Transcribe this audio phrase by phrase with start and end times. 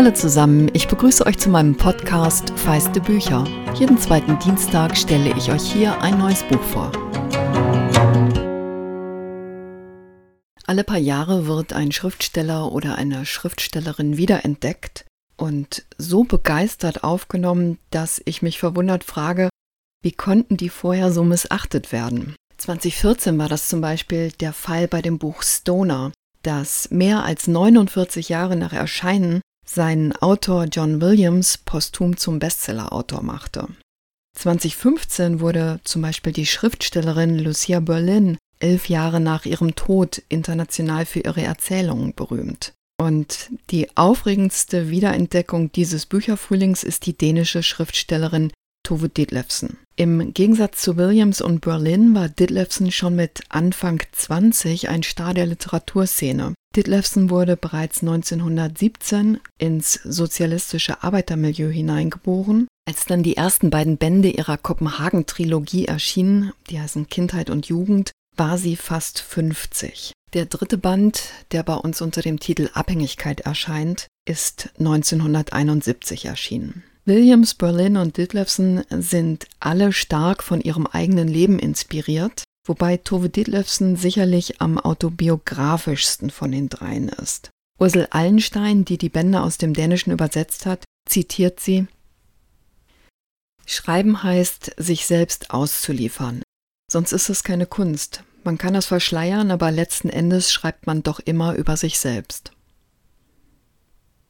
[0.00, 3.44] Hallo zusammen, ich begrüße euch zu meinem Podcast Feiste Bücher.
[3.74, 6.90] Jeden zweiten Dienstag stelle ich euch hier ein neues Buch vor.
[10.66, 15.04] Alle paar Jahre wird ein Schriftsteller oder eine Schriftstellerin wiederentdeckt
[15.36, 19.50] und so begeistert aufgenommen, dass ich mich verwundert frage,
[20.02, 22.36] wie konnten die vorher so missachtet werden?
[22.56, 26.10] 2014 war das zum Beispiel der Fall bei dem Buch Stoner,
[26.42, 29.42] das mehr als 49 Jahre nach Erscheinen
[29.74, 33.68] seinen Autor John Williams posthum zum Bestsellerautor machte.
[34.36, 41.20] 2015 wurde zum Beispiel die Schriftstellerin Lucia Berlin elf Jahre nach ihrem Tod international für
[41.20, 42.72] ihre Erzählungen berühmt.
[43.00, 48.52] Und die aufregendste Wiederentdeckung dieses Bücherfrühlings ist die dänische Schriftstellerin
[48.90, 49.78] Tove Ditlevsen.
[49.94, 55.46] Im Gegensatz zu Williams und Berlin war Ditlevsen schon mit Anfang 20 ein Star der
[55.46, 56.54] Literaturszene.
[56.74, 62.66] Ditlevsen wurde bereits 1917 ins sozialistische Arbeitermilieu hineingeboren.
[62.84, 68.58] Als dann die ersten beiden Bände ihrer Kopenhagen-Trilogie erschienen, die heißen Kindheit und Jugend, war
[68.58, 70.10] sie fast 50.
[70.34, 76.82] Der dritte Band, der bei uns unter dem Titel Abhängigkeit erscheint, ist 1971 erschienen.
[77.10, 83.96] Williams, Berlin und Ditlevsen sind alle stark von ihrem eigenen Leben inspiriert, wobei Tove Ditlevsen
[83.96, 87.50] sicherlich am autobiografischsten von den dreien ist.
[87.80, 91.88] Ursel Allenstein, die die Bände aus dem Dänischen übersetzt hat, zitiert sie
[93.66, 96.44] Schreiben heißt, sich selbst auszuliefern.
[96.92, 98.22] Sonst ist es keine Kunst.
[98.44, 102.52] Man kann es verschleiern, aber letzten Endes schreibt man doch immer über sich selbst.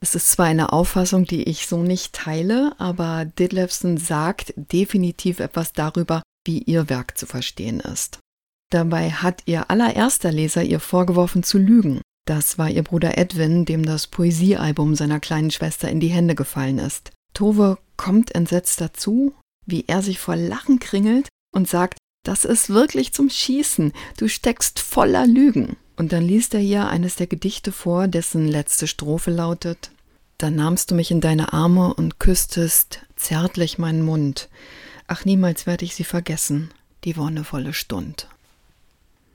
[0.00, 5.72] Es ist zwar eine Auffassung, die ich so nicht teile, aber Ditlevsen sagt definitiv etwas
[5.72, 8.20] darüber, wie ihr Werk zu verstehen ist.
[8.70, 12.00] Dabei hat ihr allererster Leser ihr vorgeworfen zu lügen.
[12.26, 16.78] Das war ihr Bruder Edwin, dem das Poesiealbum seiner kleinen Schwester in die Hände gefallen
[16.78, 17.10] ist.
[17.32, 19.34] Tove kommt entsetzt dazu,
[19.64, 24.80] wie er sich vor Lachen kringelt und sagt, das ist wirklich zum Schießen, du steckst
[24.80, 25.76] voller Lügen.
[25.98, 29.90] Und dann liest er hier eines der Gedichte vor, dessen letzte Strophe lautet
[30.38, 34.48] Da nahmst du mich in deine Arme und küsstest zärtlich meinen Mund.
[35.08, 36.70] Ach, niemals werde ich sie vergessen,
[37.02, 38.28] die wonnevolle Stund.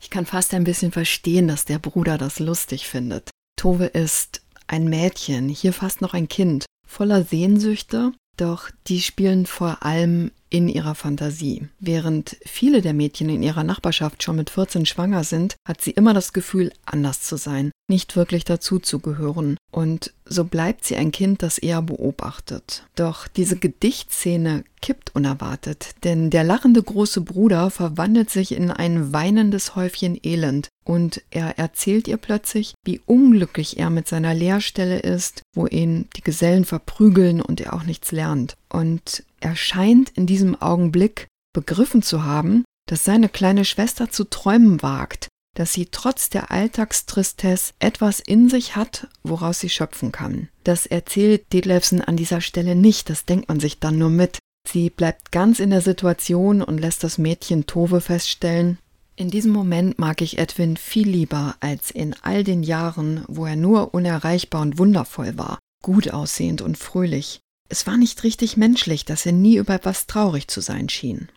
[0.00, 3.28] Ich kann fast ein bisschen verstehen, dass der Bruder das lustig findet.
[3.56, 9.82] Tove ist ein Mädchen, hier fast noch ein Kind, voller Sehnsüchte, doch die spielen vor
[9.82, 11.68] allem in ihrer Fantasie.
[11.80, 16.14] Während viele der Mädchen in ihrer Nachbarschaft schon mit 14 schwanger sind, hat sie immer
[16.14, 19.56] das Gefühl, anders zu sein, nicht wirklich dazu zu gehören.
[19.70, 22.84] Und so bleibt sie ein Kind, das eher beobachtet.
[22.94, 29.74] Doch diese Gedichtszene kippt unerwartet, denn der lachende große Bruder verwandelt sich in ein weinendes
[29.74, 35.66] Häufchen Elend und er erzählt ihr plötzlich, wie unglücklich er mit seiner Lehrstelle ist, wo
[35.66, 38.54] ihn die Gesellen verprügeln und er auch nichts lernt.
[38.68, 44.82] Und er scheint in diesem Augenblick begriffen zu haben, dass seine kleine Schwester zu träumen
[44.82, 50.48] wagt, dass sie trotz der Alltagstristesse etwas in sich hat, woraus sie schöpfen kann.
[50.64, 54.38] Das erzählt Detlefsen an dieser Stelle nicht, das denkt man sich dann nur mit.
[54.68, 58.78] Sie bleibt ganz in der Situation und lässt das Mädchen Tove feststellen.
[59.14, 63.56] In diesem Moment mag ich Edwin viel lieber als in all den Jahren, wo er
[63.56, 67.40] nur unerreichbar und wundervoll war, gut aussehend und fröhlich.
[67.68, 71.28] Es war nicht richtig menschlich, dass er nie über etwas traurig zu sein schien.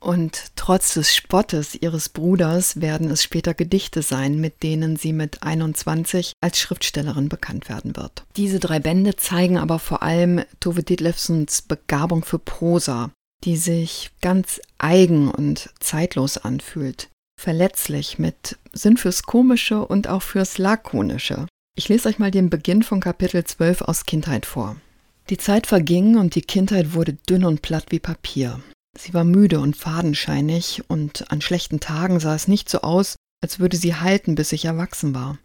[0.00, 5.42] Und trotz des Spottes ihres Bruders werden es später Gedichte sein, mit denen sie mit
[5.42, 8.24] 21 als Schriftstellerin bekannt werden wird.
[8.36, 13.10] Diese drei Bände zeigen aber vor allem Tove Ditlevsens Begabung für Prosa,
[13.44, 17.08] die sich ganz eigen und zeitlos anfühlt.
[17.38, 21.46] Verletzlich mit Sinn fürs Komische und auch fürs Lakonische.
[21.76, 24.76] Ich lese euch mal den Beginn von Kapitel 12 aus Kindheit vor.
[25.30, 28.60] Die Zeit verging und die Kindheit wurde dünn und platt wie Papier.
[28.98, 33.60] Sie war müde und fadenscheinig, und an schlechten Tagen sah es nicht so aus, als
[33.60, 35.38] würde sie halten, bis ich erwachsen war.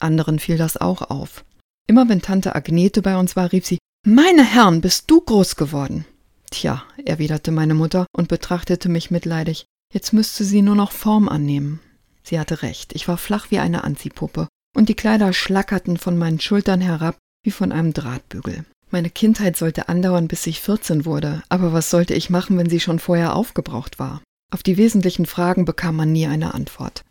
[0.00, 1.44] Anderen fiel das auch auf.
[1.88, 6.04] Immer wenn Tante Agnete bei uns war, rief sie Meine Herren, bist du groß geworden.
[6.52, 9.64] Tja, erwiderte meine Mutter und betrachtete mich mitleidig.
[9.92, 11.80] Jetzt müsste sie nur noch Form annehmen.
[12.22, 14.46] Sie hatte recht, ich war flach wie eine Anziehpuppe,
[14.76, 18.64] und die Kleider schlackerten von meinen Schultern herab wie von einem Drahtbügel.
[18.90, 22.80] Meine Kindheit sollte andauern, bis ich 14 wurde, aber was sollte ich machen, wenn sie
[22.80, 24.22] schon vorher aufgebraucht war?
[24.52, 27.04] Auf die wesentlichen Fragen bekam man nie eine Antwort.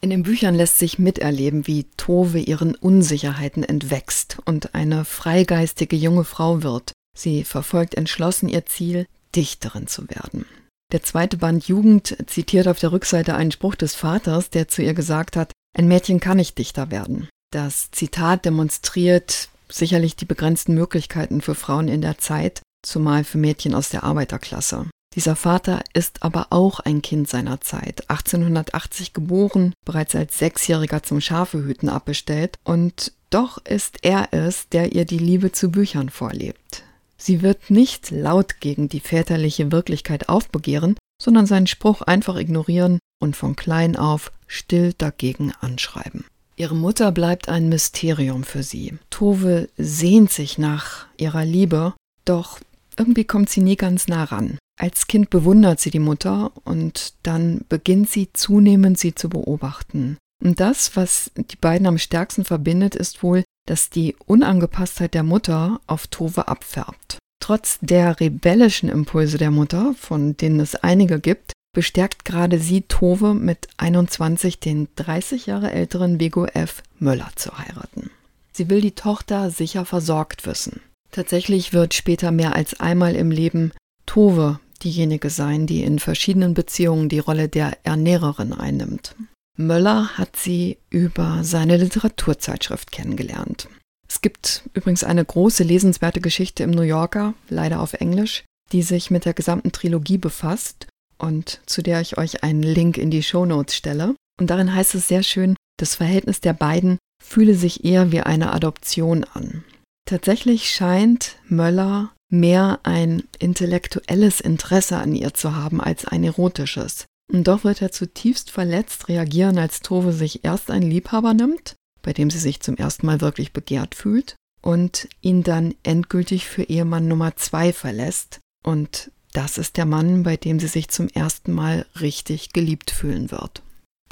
[0.00, 6.24] In den Büchern lässt sich miterleben, wie Tove ihren Unsicherheiten entwächst und eine freigeistige junge
[6.24, 6.92] Frau wird.
[7.16, 10.46] Sie verfolgt entschlossen ihr Ziel, Dichterin zu werden.
[10.92, 14.94] Der zweite Band Jugend zitiert auf der Rückseite einen Spruch des Vaters, der zu ihr
[14.94, 17.28] gesagt hat, ein Mädchen kann nicht Dichter werden.
[17.50, 23.74] Das Zitat demonstriert sicherlich die begrenzten Möglichkeiten für Frauen in der Zeit, zumal für Mädchen
[23.74, 24.86] aus der Arbeiterklasse.
[25.14, 31.20] Dieser Vater ist aber auch ein Kind seiner Zeit, 1880 geboren, bereits als Sechsjähriger zum
[31.20, 36.84] Schafehüten abbestellt und doch ist er es, der ihr die Liebe zu Büchern vorlebt.
[37.16, 43.36] Sie wird nicht laut gegen die väterliche Wirklichkeit aufbegehren, sondern seinen Spruch einfach ignorieren und
[43.36, 46.24] von klein auf still dagegen anschreiben.
[46.58, 48.98] Ihre Mutter bleibt ein Mysterium für sie.
[49.10, 51.94] Tove sehnt sich nach ihrer Liebe,
[52.24, 52.58] doch
[52.98, 54.58] irgendwie kommt sie nie ganz nah ran.
[54.76, 60.18] Als Kind bewundert sie die Mutter und dann beginnt sie zunehmend sie zu beobachten.
[60.44, 65.80] Und das, was die beiden am stärksten verbindet, ist wohl, dass die Unangepasstheit der Mutter
[65.86, 67.18] auf Tove abfärbt.
[67.40, 73.34] Trotz der rebellischen Impulse der Mutter, von denen es einige gibt, bestärkt gerade sie Tove
[73.34, 76.82] mit 21 den 30 Jahre älteren Vigo F.
[76.98, 78.10] Möller zu heiraten.
[78.50, 80.80] Sie will die Tochter sicher versorgt wissen.
[81.12, 83.70] Tatsächlich wird später mehr als einmal im Leben
[84.06, 89.14] Tove diejenige sein, die in verschiedenen Beziehungen die Rolle der Ernährerin einnimmt.
[89.56, 93.68] Möller hat sie über seine Literaturzeitschrift kennengelernt.
[94.08, 98.42] Es gibt übrigens eine große lesenswerte Geschichte im New Yorker, leider auf Englisch,
[98.72, 103.10] die sich mit der gesamten Trilogie befasst und zu der ich euch einen Link in
[103.10, 104.14] die Show Notes stelle.
[104.40, 108.52] Und darin heißt es sehr schön, das Verhältnis der beiden fühle sich eher wie eine
[108.52, 109.64] Adoption an.
[110.06, 117.06] Tatsächlich scheint Möller mehr ein intellektuelles Interesse an ihr zu haben als ein erotisches.
[117.30, 122.12] Und doch wird er zutiefst verletzt reagieren, als Tove sich erst einen Liebhaber nimmt, bei
[122.12, 127.06] dem sie sich zum ersten Mal wirklich begehrt fühlt, und ihn dann endgültig für Ehemann
[127.06, 128.40] Nummer zwei verlässt.
[128.64, 133.30] Und das ist der Mann, bei dem sie sich zum ersten Mal richtig geliebt fühlen
[133.30, 133.62] wird.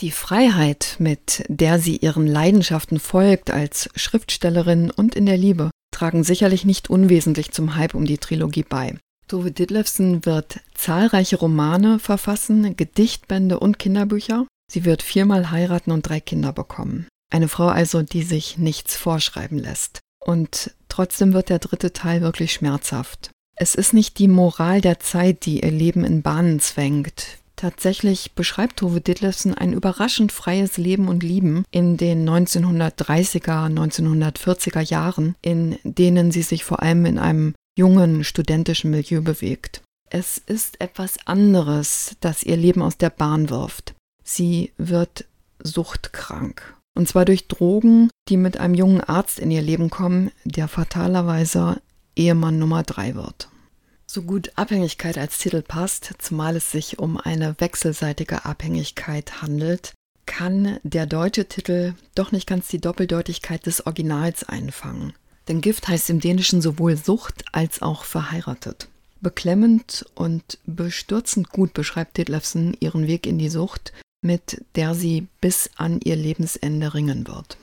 [0.01, 6.23] Die Freiheit, mit der sie ihren Leidenschaften folgt als Schriftstellerin und in der Liebe, tragen
[6.23, 8.97] sicherlich nicht unwesentlich zum Hype um die Trilogie bei.
[9.29, 14.47] Tove Ditlevsen wird zahlreiche Romane verfassen, Gedichtbände und Kinderbücher.
[14.71, 17.07] Sie wird viermal heiraten und drei Kinder bekommen.
[17.33, 20.01] Eine Frau also, die sich nichts vorschreiben lässt.
[20.25, 23.31] Und trotzdem wird der dritte Teil wirklich schmerzhaft.
[23.59, 27.39] Es ist nicht die Moral der Zeit, die ihr Leben in Bahnen zwängt.
[27.57, 35.37] Tatsächlich beschreibt Tove Ditlevsen ein überraschend freies Leben und Lieben in den 1930er, 1940er Jahren,
[35.41, 39.81] in denen sie sich vor allem in einem jungen studentischen Milieu bewegt.
[40.11, 43.95] Es ist etwas anderes, das ihr Leben aus der Bahn wirft.
[44.23, 45.25] Sie wird
[45.63, 46.75] suchtkrank.
[46.95, 51.81] Und zwar durch Drogen, die mit einem jungen Arzt in ihr Leben kommen, der fatalerweise
[52.17, 53.49] Ehemann Nummer drei wird.
[54.07, 59.93] So gut Abhängigkeit als Titel passt, zumal es sich um eine wechselseitige Abhängigkeit handelt,
[60.27, 65.13] kann der deutsche Titel doch nicht ganz die Doppeldeutigkeit des Originals einfangen.
[65.49, 68.89] Denn Gift heißt im Dänischen sowohl Sucht als auch verheiratet.
[69.21, 73.93] Beklemmend und bestürzend gut beschreibt Detlefsen ihren Weg in die Sucht,
[74.23, 77.57] mit der sie bis an ihr Lebensende ringen wird.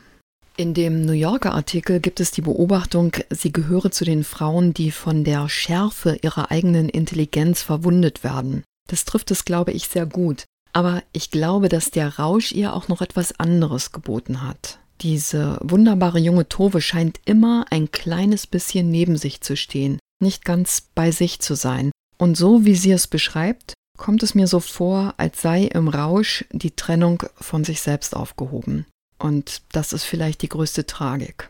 [0.55, 4.91] In dem New Yorker Artikel gibt es die Beobachtung, sie gehöre zu den Frauen, die
[4.91, 8.63] von der Schärfe ihrer eigenen Intelligenz verwundet werden.
[8.87, 10.43] Das trifft es, glaube ich, sehr gut.
[10.71, 14.79] Aber ich glaube, dass der Rausch ihr auch noch etwas anderes geboten hat.
[15.01, 20.83] Diese wunderbare junge Tove scheint immer ein kleines bisschen neben sich zu stehen, nicht ganz
[20.93, 21.91] bei sich zu sein.
[22.19, 26.45] Und so wie sie es beschreibt, kommt es mir so vor, als sei im Rausch
[26.51, 28.85] die Trennung von sich selbst aufgehoben.
[29.17, 31.49] Und das ist vielleicht die größte Tragik.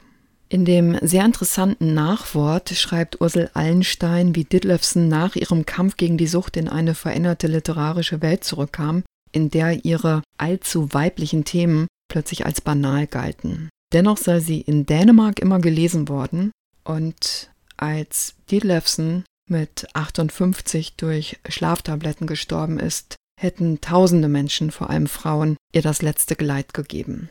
[0.50, 6.28] In dem sehr interessanten Nachwort schreibt Ursel Allenstein, wie Ditlevsen nach ihrem Kampf gegen die
[6.28, 12.62] Sucht in eine veränderte literarische Welt zurückkam, in der ihre allzu weiblichen Themen plötzlich als
[12.62, 13.70] banal galten.
[13.94, 16.52] Dennoch sei sie in Dänemark immer gelesen worden
[16.84, 25.58] und als Dietlefsen mit 58 durch Schlaftabletten gestorben ist, hätten tausende Menschen, vor allem Frauen,
[25.74, 27.30] ihr das letzte Geleit gegeben.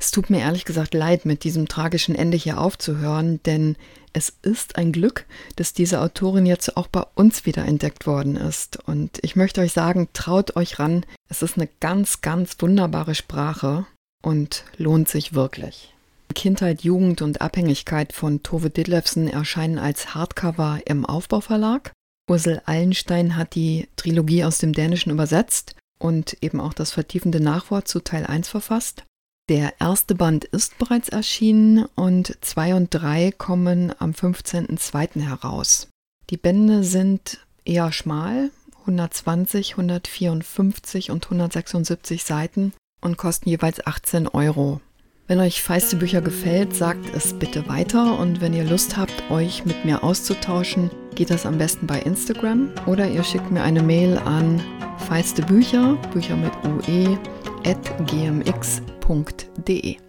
[0.00, 3.76] Es tut mir ehrlich gesagt leid, mit diesem tragischen Ende hier aufzuhören, denn
[4.14, 5.26] es ist ein Glück,
[5.56, 8.78] dass diese Autorin jetzt auch bei uns wieder entdeckt worden ist.
[8.86, 11.04] Und ich möchte euch sagen, traut euch ran.
[11.28, 13.86] Es ist eine ganz, ganz wunderbare Sprache
[14.22, 15.92] und lohnt sich wirklich.
[16.34, 21.92] Kindheit, Jugend und Abhängigkeit von Tove Ditlevsen erscheinen als Hardcover im Aufbauverlag.
[22.26, 27.86] Ursel Allenstein hat die Trilogie aus dem Dänischen übersetzt und eben auch das vertiefende Nachwort
[27.86, 29.04] zu Teil 1 verfasst.
[29.50, 35.22] Der erste Band ist bereits erschienen und 2 und 3 kommen am 15.02.
[35.22, 35.88] heraus.
[36.30, 38.52] Die Bände sind eher schmal,
[38.82, 44.80] 120, 154 und 176 Seiten und kosten jeweils 18 Euro.
[45.26, 49.64] Wenn euch feiste Bücher gefällt, sagt es bitte weiter und wenn ihr Lust habt, euch
[49.64, 54.16] mit mir auszutauschen, geht das am besten bei Instagram oder ihr schickt mir eine Mail
[54.16, 54.62] an
[55.08, 57.18] feiste Bücher, Bücher mit ue,
[57.64, 60.00] at gmx.de.